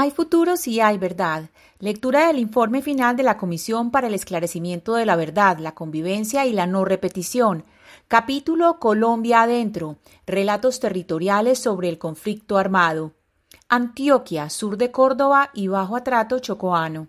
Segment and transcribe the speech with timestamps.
[0.00, 1.50] Hay futuros y hay verdad.
[1.80, 6.46] Lectura del informe final de la Comisión para el Esclarecimiento de la Verdad, la Convivencia
[6.46, 7.64] y la No Repetición.
[8.06, 9.96] Capítulo Colombia Adentro.
[10.24, 13.14] Relatos territoriales sobre el conflicto armado.
[13.68, 17.08] Antioquia, sur de Córdoba y Bajo Atrato Chocoano.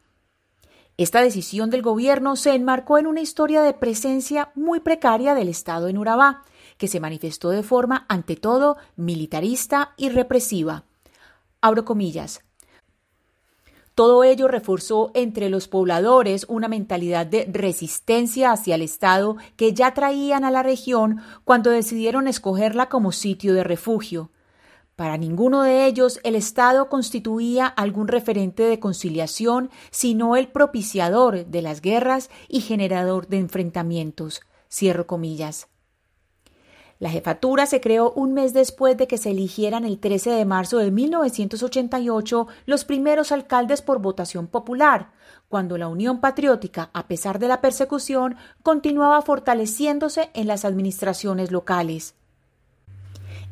[0.97, 5.87] Esta decisión del gobierno se enmarcó en una historia de presencia muy precaria del Estado
[5.87, 6.45] en Urabá,
[6.79, 10.85] que se manifestó de forma, ante todo, militarista y represiva.
[11.61, 12.41] Abro comillas.
[14.01, 19.93] Todo ello reforzó entre los pobladores una mentalidad de resistencia hacia el Estado que ya
[19.93, 24.31] traían a la región cuando decidieron escogerla como sitio de refugio.
[24.95, 31.61] Para ninguno de ellos el Estado constituía algún referente de conciliación, sino el propiciador de
[31.61, 34.41] las guerras y generador de enfrentamientos.
[34.67, 35.67] Cierro comillas.
[37.01, 40.77] La jefatura se creó un mes después de que se eligieran el 13 de marzo
[40.77, 45.09] de 1988 los primeros alcaldes por votación popular,
[45.49, 52.13] cuando la Unión Patriótica, a pesar de la persecución, continuaba fortaleciéndose en las administraciones locales.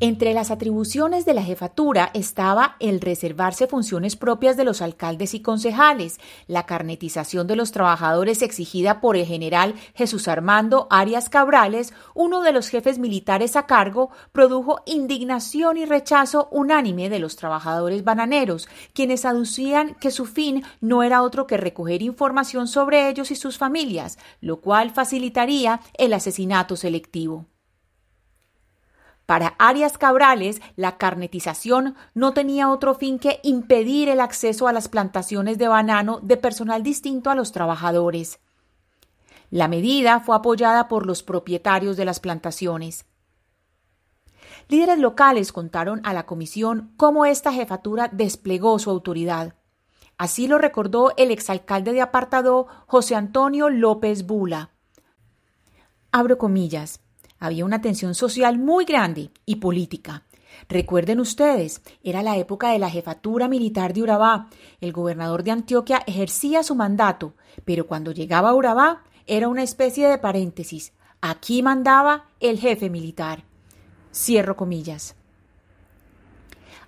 [0.01, 5.41] Entre las atribuciones de la jefatura estaba el reservarse funciones propias de los alcaldes y
[5.41, 12.41] concejales, la carnetización de los trabajadores exigida por el general Jesús Armando Arias Cabrales, uno
[12.43, 18.69] de los jefes militares a cargo, produjo indignación y rechazo unánime de los trabajadores bananeros,
[18.93, 23.57] quienes aducían que su fin no era otro que recoger información sobre ellos y sus
[23.57, 27.47] familias, lo cual facilitaría el asesinato selectivo.
[29.29, 34.87] Para Arias Cabrales, la carnetización no tenía otro fin que impedir el acceso a las
[34.87, 38.39] plantaciones de banano de personal distinto a los trabajadores.
[39.51, 43.05] La medida fue apoyada por los propietarios de las plantaciones.
[44.67, 49.53] Líderes locales contaron a la comisión cómo esta jefatura desplegó su autoridad.
[50.17, 54.71] Así lo recordó el exalcalde de Apartadó, José Antonio López Bula.
[56.11, 57.01] Abro comillas.
[57.39, 60.23] Había una tensión social muy grande y política.
[60.67, 64.49] Recuerden ustedes, era la época de la jefatura militar de Urabá.
[64.81, 67.35] El gobernador de Antioquia ejercía su mandato,
[67.65, 70.93] pero cuando llegaba a Urabá era una especie de paréntesis.
[71.21, 73.43] Aquí mandaba el jefe militar.
[74.13, 75.15] Cierro comillas.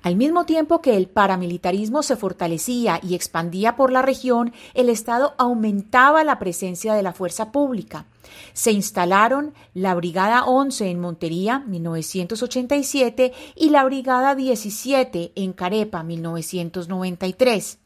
[0.03, 5.35] Al mismo tiempo que el paramilitarismo se fortalecía y expandía por la región, el Estado
[5.37, 8.05] aumentaba la presencia de la fuerza pública.
[8.53, 17.77] Se instalaron la Brigada 11 en Montería, 1987, y la Brigada 17 en Carepa, 1993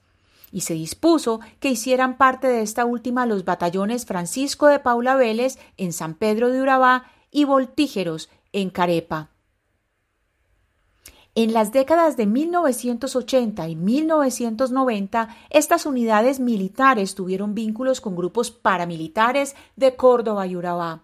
[0.52, 5.58] y se dispuso que hicieran parte de esta última los batallones Francisco de Paula Vélez
[5.76, 9.35] en San Pedro de Urabá y Voltígeros en Carepa.
[11.38, 19.54] En las décadas de 1980 y 1990, estas unidades militares tuvieron vínculos con grupos paramilitares
[19.76, 21.04] de Córdoba y Urabá.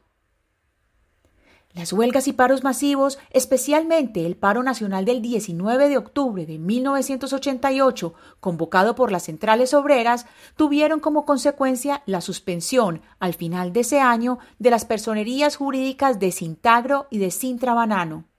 [1.73, 8.13] Las huelgas y paros masivos, especialmente el paro nacional del 19 de octubre de 1988,
[8.39, 14.39] convocado por las centrales obreras, tuvieron como consecuencia la suspensión, al final de ese año,
[14.59, 18.30] de las personerías jurídicas de Cintagro y de Sintra Banano.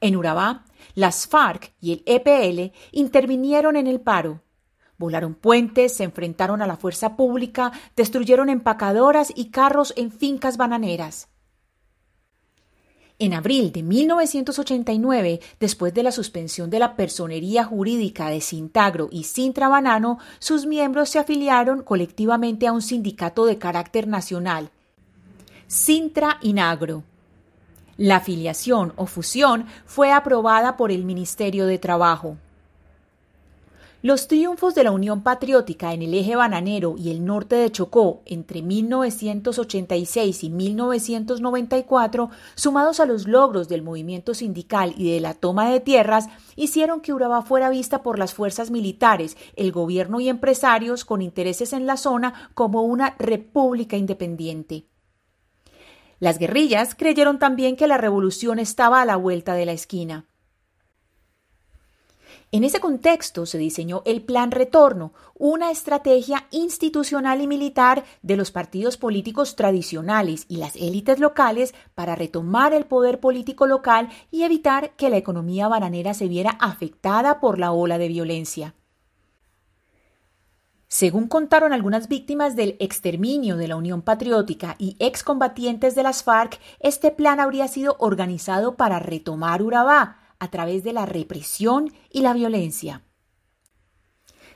[0.00, 4.42] En Urabá, las FARC y el EPL intervinieron en el paro.
[4.96, 11.28] Volaron puentes, se enfrentaron a la fuerza pública, destruyeron empacadoras y carros en fincas bananeras.
[13.18, 19.24] En abril de 1989, después de la suspensión de la personería jurídica de Sintagro y
[19.24, 24.70] Sintra Banano, sus miembros se afiliaron colectivamente a un sindicato de carácter nacional,
[25.66, 27.04] Sintra Inagro.
[28.00, 32.38] La afiliación o fusión fue aprobada por el Ministerio de Trabajo.
[34.00, 38.22] Los triunfos de la Unión Patriótica en el eje bananero y el norte de Chocó
[38.24, 45.68] entre 1986 y 1994, sumados a los logros del movimiento sindical y de la toma
[45.68, 51.04] de tierras, hicieron que Urabá fuera vista por las fuerzas militares, el gobierno y empresarios
[51.04, 54.86] con intereses en la zona como una república independiente.
[56.20, 60.26] Las guerrillas creyeron también que la revolución estaba a la vuelta de la esquina.
[62.52, 68.50] En ese contexto se diseñó el Plan Retorno, una estrategia institucional y militar de los
[68.50, 74.90] partidos políticos tradicionales y las élites locales para retomar el poder político local y evitar
[74.96, 78.74] que la economía bananera se viera afectada por la ola de violencia.
[80.92, 86.58] Según contaron algunas víctimas del exterminio de la Unión Patriótica y excombatientes de las FARC,
[86.80, 92.32] este plan habría sido organizado para retomar Urabá, a través de la represión y la
[92.32, 93.04] violencia.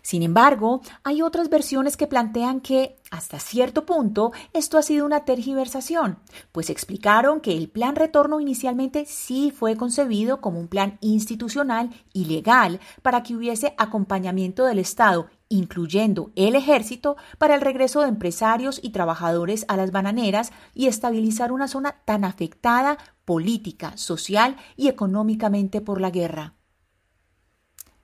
[0.03, 5.25] Sin embargo, hay otras versiones que plantean que, hasta cierto punto, esto ha sido una
[5.25, 6.19] tergiversación,
[6.53, 12.27] pues explicaron que el plan retorno inicialmente sí fue concebido como un plan institucional y
[12.27, 18.81] legal para que hubiese acompañamiento del Estado, incluyendo el ejército, para el regreso de empresarios
[18.83, 25.81] y trabajadores a las bananeras y estabilizar una zona tan afectada política, social y económicamente
[25.81, 26.55] por la guerra.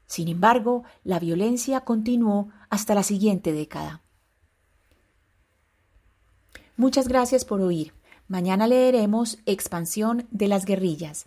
[0.06, 4.03] Sin embargo, la violencia continuó hasta la siguiente década.
[6.76, 7.93] Muchas gracias por oír.
[8.26, 11.26] Mañana leeremos Expansión de las guerrillas.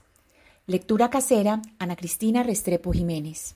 [0.67, 3.55] Lectura casera, Ana Cristina Restrepo Jiménez.